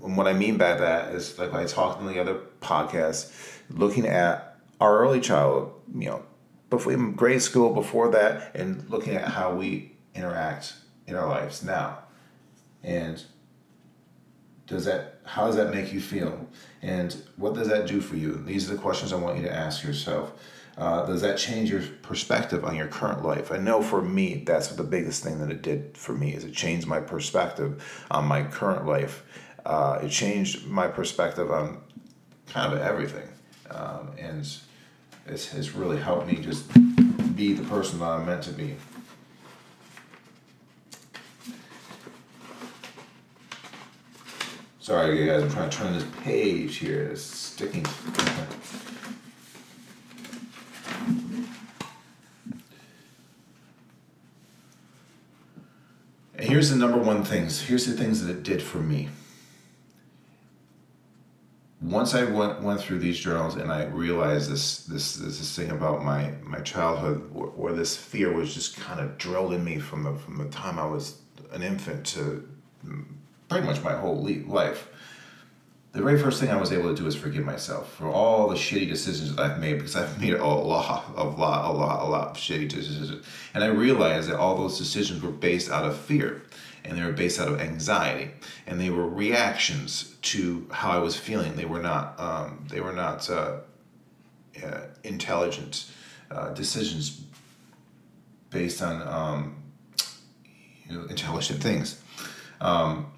what 0.00 0.26
I 0.26 0.34
mean 0.34 0.58
by 0.58 0.74
that 0.74 1.14
is 1.14 1.38
like 1.38 1.54
I 1.54 1.64
talked 1.64 2.00
in 2.00 2.06
the 2.06 2.20
other 2.20 2.40
podcast, 2.60 3.32
looking 3.70 4.06
at 4.06 4.58
our 4.80 4.98
early 4.98 5.20
childhood, 5.20 5.72
you 5.94 6.10
know, 6.10 6.22
before 6.68 6.94
grade 6.96 7.40
school, 7.40 7.72
before 7.72 8.10
that, 8.10 8.54
and 8.54 8.88
looking 8.90 9.14
at 9.14 9.28
how 9.28 9.54
we 9.54 9.92
interact 10.14 10.74
in 11.06 11.14
our 11.14 11.26
lives 11.26 11.62
now, 11.64 12.00
and 12.82 13.24
does 14.66 14.84
that 14.84 15.20
how 15.24 15.46
does 15.46 15.56
that 15.56 15.72
make 15.72 15.92
you 15.92 16.00
feel, 16.00 16.46
and 16.82 17.16
what 17.36 17.54
does 17.54 17.68
that 17.68 17.86
do 17.86 18.00
for 18.00 18.16
you? 18.16 18.42
These 18.44 18.70
are 18.70 18.74
the 18.74 18.80
questions 18.80 19.12
I 19.12 19.16
want 19.16 19.36
you 19.38 19.42
to 19.44 19.52
ask 19.52 19.82
yourself. 19.82 20.32
Uh, 20.76 21.06
does 21.06 21.20
that 21.22 21.38
change 21.38 21.70
your 21.70 21.82
perspective 22.02 22.64
on 22.64 22.74
your 22.74 22.88
current 22.88 23.24
life? 23.24 23.52
I 23.52 23.58
know 23.58 23.80
for 23.80 24.02
me, 24.02 24.42
that's 24.44 24.68
the 24.68 24.82
biggest 24.82 25.22
thing 25.22 25.38
that 25.38 25.50
it 25.50 25.62
did 25.62 25.96
for 25.96 26.12
me 26.12 26.34
is 26.34 26.44
it 26.44 26.52
changed 26.52 26.86
my 26.86 26.98
perspective 26.98 28.04
on 28.10 28.26
my 28.26 28.42
current 28.42 28.84
life. 28.84 29.22
Uh, 29.64 30.00
it 30.02 30.08
changed 30.08 30.66
my 30.66 30.88
perspective 30.88 31.50
on 31.50 31.80
kind 32.48 32.72
of 32.72 32.80
everything, 32.80 33.28
um, 33.70 34.10
and 34.18 34.40
it's, 35.26 35.54
it's 35.54 35.74
really 35.74 35.98
helped 35.98 36.26
me 36.26 36.36
just 36.36 36.66
be 37.36 37.54
the 37.54 37.64
person 37.64 37.98
that 38.00 38.06
I'm 38.06 38.26
meant 38.26 38.42
to 38.42 38.52
be. 38.52 38.76
Sorry, 44.84 45.24
guys, 45.24 45.42
I'm 45.42 45.48
trying 45.48 45.70
to 45.70 45.78
turn 45.78 45.92
this 45.94 46.04
page 46.22 46.76
here. 46.76 47.04
It's 47.04 47.22
sticking. 47.22 47.86
And 56.34 56.46
here's 56.50 56.68
the 56.68 56.76
number 56.76 56.98
one 56.98 57.24
things. 57.24 57.62
Here's 57.62 57.86
the 57.86 57.94
things 57.94 58.22
that 58.22 58.30
it 58.30 58.42
did 58.42 58.60
for 58.60 58.76
me. 58.76 59.08
Once 61.80 62.14
I 62.14 62.24
went 62.24 62.60
went 62.60 62.78
through 62.78 62.98
these 62.98 63.18
journals 63.18 63.54
and 63.54 63.72
I 63.72 63.84
realized 63.86 64.52
this 64.52 64.84
this 64.84 65.14
this, 65.14 65.56
thing 65.56 65.70
about 65.70 66.04
my 66.04 66.32
my 66.42 66.60
childhood 66.60 67.30
where 67.32 67.72
this 67.72 67.96
fear 67.96 68.34
was 68.34 68.52
just 68.52 68.76
kind 68.76 69.00
of 69.00 69.16
drilled 69.16 69.54
in 69.54 69.64
me 69.64 69.78
from 69.78 70.02
the 70.02 70.14
from 70.14 70.36
the 70.36 70.50
time 70.50 70.78
I 70.78 70.84
was 70.84 71.22
an 71.52 71.62
infant 71.62 72.04
to 72.08 72.46
pretty 73.54 73.66
much 73.68 73.84
my 73.84 73.92
whole 73.92 74.20
life 74.46 74.88
the 75.92 76.02
very 76.02 76.18
first 76.18 76.40
thing 76.40 76.50
I 76.50 76.56
was 76.56 76.72
able 76.72 76.92
to 76.92 77.00
do 77.00 77.06
is 77.06 77.14
forgive 77.14 77.44
myself 77.44 77.94
for 77.94 78.08
all 78.08 78.48
the 78.48 78.56
shitty 78.56 78.88
decisions 78.88 79.36
that 79.36 79.42
I've 79.48 79.60
made 79.60 79.74
because 79.74 79.94
I've 80.00 80.20
made 80.20 80.34
a 80.34 80.44
lot, 80.44 81.04
a 81.16 81.22
lot, 81.22 81.70
a 81.70 81.72
lot, 81.72 82.02
a 82.02 82.08
lot 82.08 82.28
of 82.30 82.36
shitty 82.36 82.68
decisions. 82.68 83.24
And 83.54 83.62
I 83.62 83.68
realized 83.68 84.28
that 84.28 84.36
all 84.36 84.56
those 84.56 84.76
decisions 84.76 85.22
were 85.22 85.30
based 85.30 85.70
out 85.70 85.84
of 85.84 85.96
fear 85.96 86.42
and 86.84 86.98
they 86.98 87.04
were 87.04 87.12
based 87.12 87.38
out 87.38 87.46
of 87.46 87.60
anxiety 87.60 88.32
and 88.66 88.80
they 88.80 88.90
were 88.90 89.08
reactions 89.08 90.16
to 90.22 90.66
how 90.72 90.90
I 90.90 90.98
was 90.98 91.16
feeling. 91.16 91.54
They 91.54 91.64
were 91.64 91.80
not, 91.80 92.18
um, 92.18 92.66
they 92.68 92.80
were 92.80 92.92
not 92.92 93.30
uh, 93.30 93.58
uh, 94.64 94.80
intelligent 95.04 95.88
uh, 96.28 96.48
decisions 96.54 97.22
based 98.50 98.82
on 98.82 99.00
um, 99.06 99.62
you 100.88 100.98
know, 100.98 101.04
intelligent 101.04 101.62
things. 101.62 102.02
Um, 102.60 103.13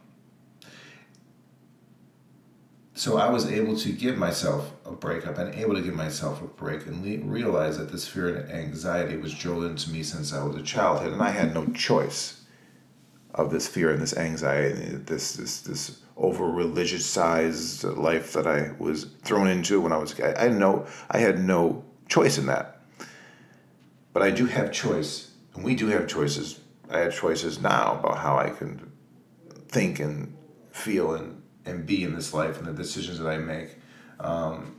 so 2.97 3.19
I 3.19 3.29
was 3.29 3.53
able 3.53 3.77
to 3.77 3.93
give 3.93 4.17
myself 4.17 4.73
a 4.87 4.91
break. 4.91 5.27
I've 5.27 5.37
been 5.37 5.53
able 5.55 5.75
to 5.75 5.83
give 5.83 5.95
myself 5.95 6.41
a 6.41 6.47
break 6.47 6.87
and 6.87 7.05
le- 7.05 7.31
realize 7.31 7.77
that 7.77 7.93
this 7.93 8.09
fear 8.09 8.35
and 8.35 8.51
anxiety 8.51 9.19
was 9.19 9.35
drilled 9.35 9.65
into 9.65 9.91
me 9.91 10.03
since 10.03 10.33
I 10.33 10.43
was 10.43 10.57
a 10.57 10.63
childhood, 10.63 11.13
and 11.13 11.23
I 11.23 11.29
had 11.29 11.53
no 11.53 11.67
choice 11.67 12.43
of 13.35 13.51
this 13.51 13.69
fear 13.69 13.91
and 13.91 14.01
this 14.01 14.17
anxiety, 14.17 14.97
this 14.97 15.35
this 15.35 15.61
this 15.61 16.01
over 16.17 16.45
religiousized 16.45 17.99
life 17.99 18.33
that 18.33 18.47
I 18.47 18.73
was 18.79 19.05
thrown 19.23 19.47
into 19.47 19.79
when 19.79 19.93
I 19.93 19.99
was. 19.99 20.19
I, 20.19 20.47
I 20.47 20.49
know 20.49 20.87
I 21.11 21.19
had 21.19 21.39
no 21.39 21.85
choice 22.09 22.39
in 22.39 22.47
that, 22.47 22.81
but 24.15 24.23
I 24.23 24.31
do 24.31 24.47
have 24.47 24.73
choice, 24.73 25.33
and 25.55 25.63
we 25.63 25.75
do 25.75 25.89
have 25.89 26.09
choices. 26.09 26.61
I 26.89 27.01
have 27.01 27.15
choices 27.15 27.61
now 27.61 27.99
about 27.99 28.19
how 28.19 28.39
I 28.39 28.49
can 28.49 28.91
think 29.69 30.01
and 30.01 30.35
feel 30.71 31.15
and 31.15 31.36
and 31.67 31.85
be 31.85 32.05
in 32.05 32.15
this 32.15 32.33
life 32.33 32.59
and 32.59 32.67
the 32.67 32.73
decisions 32.73 33.19
that 33.19 33.29
I 33.29 33.39
make. 33.39 33.77
Um, 34.21 34.77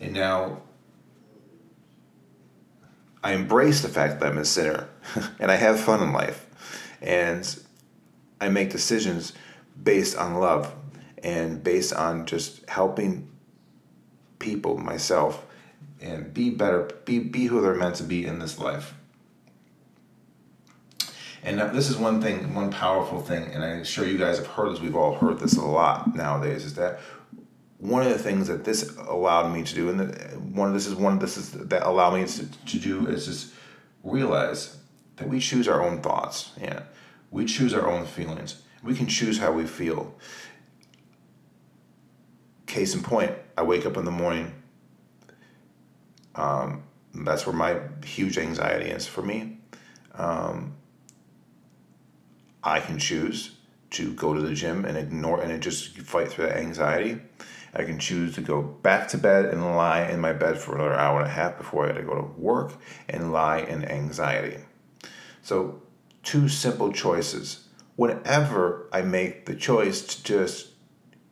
and 0.00 0.12
now 0.12 0.60
I 3.22 3.32
embrace 3.32 3.80
the 3.80 3.88
fact 3.88 4.20
that 4.20 4.26
I'm 4.26 4.38
a 4.38 4.44
sinner 4.44 4.88
and 5.38 5.50
I 5.50 5.56
have 5.56 5.80
fun 5.80 6.02
in 6.02 6.12
life. 6.12 6.46
And 7.00 7.58
I 8.40 8.48
make 8.48 8.70
decisions 8.70 9.32
based 9.82 10.16
on 10.16 10.34
love 10.34 10.74
and 11.22 11.62
based 11.62 11.94
on 11.94 12.26
just 12.26 12.68
helping 12.68 13.30
people, 14.38 14.76
myself, 14.76 15.46
and 16.00 16.34
be 16.34 16.50
better, 16.50 16.90
be, 17.04 17.18
be 17.18 17.46
who 17.46 17.62
they're 17.62 17.74
meant 17.74 17.96
to 17.96 18.02
be 18.02 18.26
in 18.26 18.38
this 18.38 18.58
life. 18.58 18.94
And 21.44 21.60
this 21.76 21.90
is 21.90 21.98
one 21.98 22.22
thing, 22.22 22.54
one 22.54 22.70
powerful 22.70 23.20
thing, 23.20 23.52
and 23.52 23.62
I'm 23.62 23.84
sure 23.84 24.06
you 24.06 24.16
guys 24.16 24.38
have 24.38 24.46
heard 24.46 24.72
this. 24.72 24.80
We've 24.80 24.96
all 24.96 25.14
heard 25.14 25.38
this 25.38 25.58
a 25.58 25.64
lot 25.64 26.16
nowadays. 26.16 26.64
Is 26.64 26.74
that 26.76 27.00
one 27.76 28.00
of 28.00 28.08
the 28.08 28.18
things 28.18 28.48
that 28.48 28.64
this 28.64 28.96
allowed 28.96 29.52
me 29.52 29.62
to 29.62 29.74
do, 29.74 29.90
and 29.90 30.56
one 30.56 30.68
of 30.68 30.74
this 30.74 30.86
is 30.86 30.94
one 30.94 31.12
of 31.12 31.20
this 31.20 31.36
is 31.36 31.52
that 31.52 31.86
allowed 31.86 32.14
me 32.14 32.24
to, 32.24 32.46
to 32.46 32.78
do 32.78 33.06
is 33.08 33.26
just 33.26 33.52
realize 34.02 34.78
that 35.16 35.28
we 35.28 35.38
choose 35.38 35.68
our 35.68 35.82
own 35.82 36.00
thoughts. 36.00 36.50
Yeah, 36.58 36.84
we 37.30 37.44
choose 37.44 37.74
our 37.74 37.90
own 37.90 38.06
feelings. 38.06 38.62
We 38.82 38.94
can 38.94 39.06
choose 39.06 39.38
how 39.38 39.52
we 39.52 39.66
feel. 39.66 40.14
Case 42.66 42.94
in 42.94 43.02
point, 43.02 43.32
I 43.58 43.64
wake 43.64 43.84
up 43.84 43.98
in 43.98 44.06
the 44.06 44.10
morning. 44.10 44.50
Um, 46.36 46.84
that's 47.14 47.46
where 47.46 47.54
my 47.54 47.80
huge 48.02 48.38
anxiety 48.38 48.88
is 48.90 49.06
for 49.06 49.20
me. 49.20 49.58
Um, 50.14 50.74
I 52.64 52.80
can 52.80 52.98
choose 52.98 53.56
to 53.90 54.12
go 54.14 54.34
to 54.34 54.40
the 54.40 54.54
gym 54.54 54.84
and 54.84 54.96
ignore 54.96 55.40
and 55.40 55.62
just 55.62 55.98
fight 55.98 56.32
through 56.32 56.46
that 56.46 56.56
anxiety. 56.56 57.20
I 57.74 57.84
can 57.84 57.98
choose 57.98 58.34
to 58.36 58.40
go 58.40 58.62
back 58.62 59.08
to 59.08 59.18
bed 59.18 59.46
and 59.46 59.76
lie 59.76 60.02
in 60.02 60.20
my 60.20 60.32
bed 60.32 60.58
for 60.58 60.74
another 60.74 60.94
hour 60.94 61.20
and 61.20 61.28
a 61.28 61.32
half 61.32 61.58
before 61.58 61.84
I 61.84 61.88
got 61.88 61.98
to 61.98 62.04
go 62.04 62.14
to 62.14 62.40
work 62.40 62.72
and 63.08 63.32
lie 63.32 63.58
in 63.58 63.84
anxiety. 63.84 64.58
So, 65.42 65.82
two 66.22 66.48
simple 66.48 66.92
choices. 66.92 67.68
Whenever 67.96 68.88
I 68.92 69.02
make 69.02 69.46
the 69.46 69.54
choice 69.54 70.02
to 70.02 70.22
just 70.22 70.70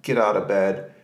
get 0.03 0.19
out 0.19 0.37
of 0.37 0.47
bed, 0.47 0.95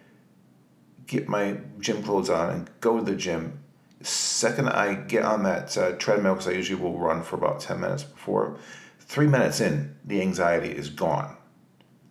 get 1.07 1.29
my 1.29 1.59
gym 1.81 2.03
clothes 2.03 2.31
on, 2.31 2.51
and 2.51 2.71
go 2.81 2.99
to 2.99 3.05
the 3.05 3.17
gym, 3.17 3.61
second 4.03 4.69
I 4.69 4.95
get 4.95 5.25
on 5.25 5.45
that 5.45 5.77
uh, 5.77 5.93
treadmill, 5.93 6.35
because 6.35 6.49
I 6.49 6.53
usually 6.53 6.81
will 6.81 6.99
run 6.99 7.23
for 7.23 7.37
about 7.37 7.61
10 7.61 7.81
minutes 7.81 8.05
before, 8.05 8.59
Three 9.09 9.27
minutes 9.27 9.63
in, 9.63 9.97
the 10.05 10.21
anxiety 10.21 10.69
is 10.69 10.91
gone. 10.91 11.35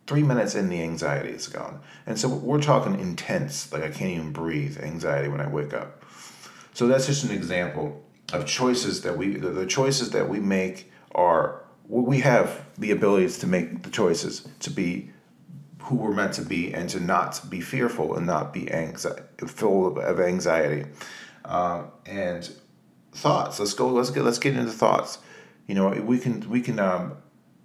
Three 0.07 0.23
minutes 0.23 0.55
in, 0.55 0.67
the 0.67 0.81
anxiety 0.81 1.29
is 1.29 1.47
gone. 1.47 1.81
And 2.07 2.17
so 2.17 2.27
we're 2.27 2.59
talking 2.59 2.99
intense, 2.99 3.71
like 3.71 3.83
I 3.83 3.89
can't 3.89 4.09
even 4.09 4.31
breathe 4.31 4.79
anxiety 4.81 5.27
when 5.27 5.39
I 5.39 5.47
wake 5.47 5.75
up. 5.75 6.03
So 6.73 6.87
that's 6.87 7.05
just 7.05 7.23
an 7.23 7.29
example 7.31 8.03
of 8.33 8.47
choices 8.47 9.01
that 9.01 9.15
we, 9.15 9.35
the 9.35 9.67
choices 9.67 10.09
that 10.09 10.27
we 10.27 10.39
make 10.39 10.91
are, 11.13 11.63
we 11.87 12.21
have 12.21 12.65
the 12.79 12.89
abilities 12.89 13.37
to 13.39 13.47
make 13.47 13.83
the 13.83 13.91
choices 13.91 14.47
to 14.61 14.71
be 14.71 15.11
who 15.83 15.97
we're 15.97 16.15
meant 16.15 16.33
to 16.33 16.41
be 16.41 16.73
and 16.73 16.89
to 16.89 16.99
not 16.99 17.47
be 17.47 17.61
fearful 17.61 18.15
and 18.17 18.25
not 18.25 18.51
be 18.51 18.71
anxiety, 18.71 19.21
full 19.45 19.99
of 19.99 20.19
anxiety. 20.19 20.85
Um, 21.45 21.91
and 22.07 22.51
thoughts. 23.11 23.59
Let's 23.59 23.73
go. 23.73 23.87
Let's 23.89 24.09
get. 24.09 24.23
Let's 24.23 24.39
get 24.39 24.57
into 24.57 24.71
thoughts 24.71 25.19
you 25.67 25.75
know 25.75 25.89
we 25.89 26.17
can 26.17 26.49
we 26.49 26.61
can 26.61 26.79
um, 26.79 27.17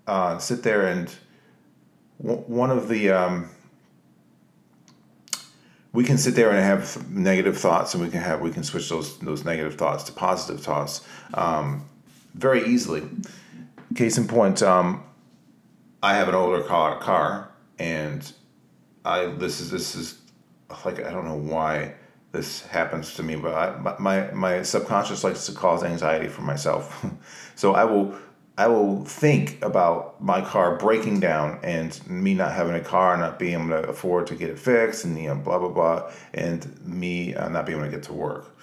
uh, 0.07 0.39
sit 0.39 0.63
there 0.63 0.87
and 0.87 1.15
w- 2.21 2.43
one 2.43 2.71
of 2.71 2.89
the 2.89 3.11
um, 3.11 3.49
we 5.93 6.05
can 6.05 6.19
sit 6.19 6.35
there 6.35 6.51
and 6.51 6.59
have 6.59 7.11
negative 7.11 7.57
thoughts 7.59 7.95
and 7.95 8.03
we 8.03 8.11
can 8.11 8.21
have 8.21 8.41
we 8.41 8.51
can 8.51 8.65
switch 8.65 8.89
those 8.89 9.19
those 9.21 9.45
negative 9.45 9.77
thoughts 9.77 10.05
to 10.05 10.13
positive 10.13 10.63
thoughts 10.63 11.07
um, 11.35 11.89
very 12.35 12.65
easily. 12.67 13.03
Case 13.95 14.17
in 14.17 14.27
point 14.27 14.63
um, 14.63 15.05
i 16.03 16.15
have 16.15 16.29
an 16.29 16.35
older 16.35 16.63
car 16.63 16.99
car 16.99 17.51
and 17.79 18.33
i 19.05 19.27
this 19.27 19.61
is 19.61 19.71
this 19.71 19.95
is 19.95 20.21
like 20.85 21.05
i 21.05 21.11
don't 21.11 21.27
know 21.27 21.37
why 21.37 21.95
this 22.33 22.63
happens 22.67 23.15
to 23.15 23.23
me, 23.23 23.37
but 23.37 23.55
I, 23.55 23.97
my 23.99 24.31
my 24.33 24.63
subconscious 24.63 25.23
likes 25.23 25.47
to 25.47 25.53
cause 25.53 25.85
anxiety 25.85 26.29
for 26.29 26.43
myself. 26.43 27.05
so 27.55 27.75
I 27.75 27.85
will 27.85 28.15
I 28.57 28.67
will 28.69 29.05
think 29.05 29.63
about 29.63 30.23
my 30.23 30.41
car 30.41 30.77
breaking 30.77 31.21
down 31.21 31.61
and 31.63 31.99
me 32.09 32.35
not 32.35 32.53
having 32.53 32.75
a 32.75 32.81
car, 32.81 33.17
not 33.17 33.39
being 33.39 33.55
able 33.55 33.69
to 33.83 33.89
afford 33.89 34.27
to 34.29 34.35
get 34.35 34.51
it 34.51 34.59
fixed, 34.59 35.05
and 35.05 35.17
you 35.19 35.29
know, 35.29 35.37
blah 35.37 35.59
blah 35.59 35.69
blah, 35.69 36.11
and 36.33 36.85
me 36.87 37.35
uh, 37.35 37.49
not 37.49 37.67
being 37.67 37.79
able 37.79 37.89
to 37.89 37.95
get 37.95 38.05
to 38.05 38.15
work. 38.15 38.57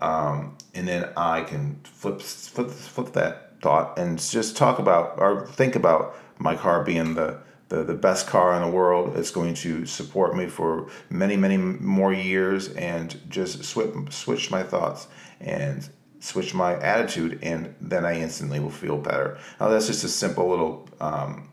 Um, 0.00 0.56
and 0.74 0.88
then 0.88 1.10
I 1.16 1.42
can 1.42 1.80
flip 1.84 2.22
flip 2.22 2.70
flip 2.70 3.12
that 3.12 3.60
thought 3.60 3.98
and 3.98 4.18
just 4.18 4.56
talk 4.56 4.78
about 4.78 5.18
or 5.18 5.46
think 5.46 5.76
about 5.76 6.16
my 6.38 6.56
car 6.56 6.82
being 6.82 7.14
the 7.14 7.38
the, 7.70 7.82
the 7.84 7.94
best 7.94 8.26
car 8.26 8.54
in 8.54 8.62
the 8.62 8.68
world. 8.68 9.16
It's 9.16 9.30
going 9.30 9.54
to 9.54 9.86
support 9.86 10.36
me 10.36 10.46
for 10.46 10.90
many, 11.08 11.36
many 11.36 11.56
more 11.56 12.12
years 12.12 12.68
and 12.74 13.18
just 13.30 13.64
switch, 13.64 13.94
switch 14.10 14.50
my 14.50 14.62
thoughts 14.62 15.08
and 15.40 15.88
switch 16.18 16.52
my 16.52 16.78
attitude, 16.80 17.38
and 17.42 17.74
then 17.80 18.04
I 18.04 18.20
instantly 18.20 18.60
will 18.60 18.70
feel 18.70 18.98
better. 18.98 19.38
Now, 19.58 19.68
that's 19.68 19.86
just 19.86 20.04
a 20.04 20.08
simple 20.08 20.50
little. 20.50 20.88
Um, 21.00 21.48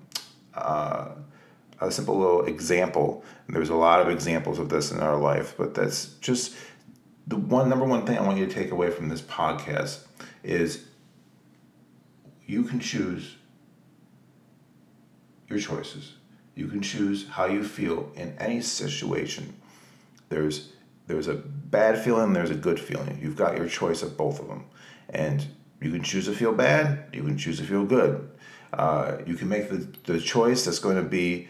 uh, 0.53 1.09
a 1.79 1.91
simple 1.91 2.17
little 2.17 2.45
example. 2.45 3.23
There's 3.47 3.69
a 3.69 3.75
lot 3.75 4.01
of 4.01 4.09
examples 4.09 4.57
of 4.57 4.69
this 4.69 4.91
in 4.91 4.99
our 4.99 5.15
life, 5.15 5.53
but 5.57 5.75
that's 5.75 6.15
just 6.21 6.55
the 7.27 7.35
one 7.35 7.69
number 7.69 7.85
one 7.85 8.03
thing 8.03 8.17
I 8.17 8.21
want 8.21 8.39
you 8.39 8.47
to 8.47 8.53
take 8.53 8.71
away 8.71 8.89
from 8.89 9.09
this 9.09 9.21
podcast 9.21 9.99
is 10.43 10.85
you 12.47 12.63
can 12.63 12.79
choose 12.79 13.35
your 15.47 15.59
choices. 15.59 16.13
You 16.55 16.67
can 16.67 16.81
choose 16.81 17.27
how 17.29 17.45
you 17.45 17.63
feel 17.63 18.11
in 18.15 18.35
any 18.39 18.61
situation. 18.61 19.55
There's 20.29 20.73
there's 21.07 21.27
a 21.27 21.35
bad 21.35 21.97
feeling, 21.97 22.33
there's 22.33 22.49
a 22.49 22.55
good 22.55 22.79
feeling. 22.79 23.17
You've 23.21 23.37
got 23.37 23.57
your 23.57 23.67
choice 23.69 24.03
of 24.03 24.17
both 24.17 24.41
of 24.41 24.47
them. 24.49 24.65
And 25.09 25.45
you 25.81 25.89
can 25.89 26.03
choose 26.03 26.25
to 26.25 26.33
feel 26.33 26.53
bad, 26.53 27.05
you 27.13 27.23
can 27.23 27.37
choose 27.37 27.59
to 27.59 27.63
feel 27.63 27.85
good. 27.85 28.29
Uh, 28.73 29.19
you 29.25 29.35
can 29.35 29.47
make 29.47 29.69
the, 29.69 29.87
the 30.11 30.19
choice 30.19 30.65
that's 30.65 30.79
going 30.79 30.97
to 30.97 31.03
be 31.03 31.47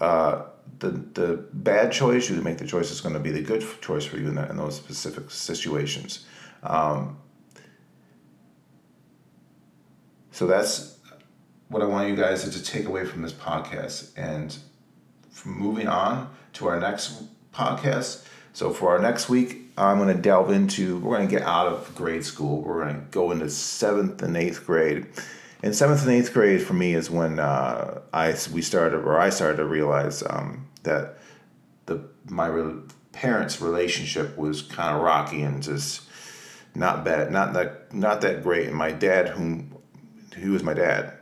uh, 0.00 0.44
the, 0.78 0.90
the 0.90 1.44
bad 1.52 1.90
choice, 1.92 2.28
you 2.28 2.36
can 2.36 2.44
make 2.44 2.58
the 2.58 2.66
choice 2.66 2.88
that's 2.88 3.00
going 3.00 3.14
to 3.14 3.20
be 3.20 3.30
the 3.30 3.42
good 3.42 3.64
choice 3.80 4.04
for 4.04 4.16
you 4.16 4.28
in, 4.28 4.34
that, 4.36 4.50
in 4.50 4.56
those 4.56 4.76
specific 4.76 5.30
situations. 5.30 6.26
Um, 6.62 7.18
so 10.30 10.46
that's 10.46 10.98
what 11.70 11.80
I 11.80 11.86
want 11.86 12.10
you 12.10 12.16
guys 12.16 12.48
to 12.48 12.62
take 12.62 12.84
away 12.84 13.06
from 13.06 13.22
this 13.22 13.32
podcast. 13.32 14.10
And 14.16 14.54
from 15.40 15.58
moving 15.58 15.88
on 15.88 16.30
to 16.52 16.68
our 16.68 16.78
next 16.78 17.22
podcast. 17.54 18.26
So 18.52 18.72
for 18.72 18.90
our 18.90 18.98
next 18.98 19.28
week, 19.28 19.70
I'm 19.78 19.96
going 19.98 20.14
to 20.14 20.20
delve 20.20 20.50
into, 20.50 20.98
we're 20.98 21.16
going 21.16 21.28
to 21.28 21.34
get 21.34 21.46
out 21.46 21.66
of 21.66 21.94
grade 21.94 22.24
school. 22.24 22.60
We're 22.60 22.84
going 22.84 22.96
to 22.96 23.06
go 23.10 23.30
into 23.30 23.48
seventh 23.48 24.22
and 24.22 24.36
eighth 24.36 24.66
grade. 24.66 25.06
And 25.62 25.74
seventh 25.74 26.02
and 26.02 26.10
eighth 26.10 26.34
grade 26.34 26.62
for 26.62 26.74
me 26.74 26.94
is 26.94 27.10
when 27.10 27.38
uh, 27.38 28.00
I 28.12 28.34
we 28.52 28.60
started, 28.62 28.98
or 28.98 29.18
I 29.18 29.30
started 29.30 29.58
to 29.58 29.64
realize 29.64 30.22
um, 30.28 30.68
that 30.82 31.18
the 31.86 32.02
my 32.28 32.46
re- 32.46 32.82
parents' 33.12 33.60
relationship 33.60 34.36
was 34.36 34.62
kind 34.62 34.96
of 34.96 35.02
rocky 35.02 35.42
and 35.42 35.62
just 35.62 36.02
not 36.74 37.04
bad, 37.04 37.30
not 37.30 37.52
that 37.52 37.92
not 37.92 38.22
that 38.22 38.42
great. 38.42 38.68
And 38.68 38.76
my 38.76 38.90
dad, 38.90 39.28
whom 39.28 39.76
he 40.34 40.48
was 40.48 40.62
my 40.62 40.72
dad, 40.72 41.12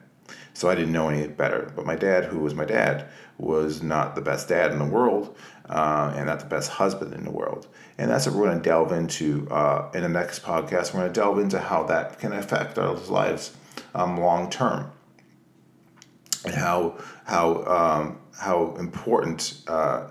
so 0.58 0.68
I 0.68 0.74
didn't 0.74 0.92
know 0.92 1.08
any 1.08 1.28
better. 1.28 1.72
But 1.76 1.86
my 1.86 1.94
dad, 1.94 2.24
who 2.24 2.40
was 2.40 2.52
my 2.52 2.64
dad, 2.64 3.08
was 3.38 3.80
not 3.80 4.16
the 4.16 4.20
best 4.20 4.48
dad 4.48 4.72
in 4.72 4.80
the 4.80 4.84
world 4.84 5.36
uh, 5.68 6.12
and 6.16 6.26
not 6.26 6.40
the 6.40 6.46
best 6.46 6.68
husband 6.68 7.14
in 7.14 7.22
the 7.22 7.30
world. 7.30 7.68
And 7.96 8.10
that's 8.10 8.26
what 8.26 8.34
we're 8.34 8.46
going 8.46 8.60
to 8.60 8.68
delve 8.68 8.90
into 8.90 9.46
uh, 9.52 9.88
in 9.94 10.02
the 10.02 10.08
next 10.08 10.42
podcast. 10.42 10.92
We're 10.92 11.00
going 11.00 11.12
to 11.12 11.20
delve 11.20 11.38
into 11.38 11.60
how 11.60 11.84
that 11.84 12.18
can 12.18 12.32
affect 12.32 12.76
our 12.76 12.94
lives 12.94 13.56
um, 13.94 14.18
long 14.18 14.50
term 14.50 14.90
and 16.44 16.54
how 16.54 16.98
how 17.24 17.62
um, 17.64 18.18
how 18.36 18.74
important 18.80 19.62
uh, 19.68 20.08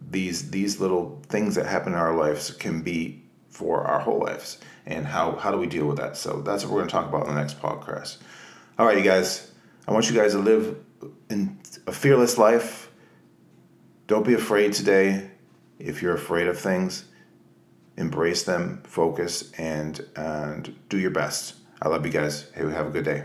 these 0.00 0.50
these 0.52 0.80
little 0.80 1.20
things 1.28 1.56
that 1.56 1.66
happen 1.66 1.92
in 1.92 1.98
our 1.98 2.16
lives 2.16 2.52
can 2.52 2.82
be 2.82 3.24
for 3.50 3.82
our 3.82 3.98
whole 3.98 4.20
lives 4.20 4.58
and 4.86 5.06
how 5.08 5.32
how 5.32 5.50
do 5.50 5.58
we 5.58 5.66
deal 5.66 5.86
with 5.86 5.96
that 5.96 6.16
so 6.16 6.40
that's 6.42 6.62
what 6.62 6.72
we're 6.72 6.78
going 6.78 6.88
to 6.88 6.92
talk 6.92 7.08
about 7.08 7.26
in 7.26 7.34
the 7.34 7.40
next 7.40 7.60
podcast 7.60 8.18
all 8.78 8.86
right 8.86 8.96
you 8.96 9.02
guys 9.02 9.50
I 9.88 9.92
want 9.92 10.10
you 10.10 10.14
guys 10.14 10.32
to 10.32 10.38
live 10.38 10.76
in 11.30 11.58
a 11.86 11.92
fearless 11.92 12.36
life. 12.36 12.90
Don't 14.06 14.26
be 14.26 14.34
afraid 14.34 14.74
today. 14.74 15.30
If 15.78 16.02
you're 16.02 16.14
afraid 16.14 16.46
of 16.46 16.60
things, 16.60 17.06
embrace 17.96 18.42
them, 18.42 18.82
focus, 18.84 19.50
and 19.56 19.98
and 20.14 20.76
do 20.90 20.98
your 20.98 21.10
best. 21.10 21.54
I 21.80 21.88
love 21.88 22.04
you 22.04 22.12
guys. 22.12 22.50
Hey, 22.54 22.70
have 22.70 22.88
a 22.88 22.90
good 22.90 23.06
day. 23.06 23.24